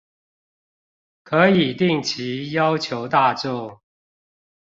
[1.21, 3.79] 可以定期要求大眾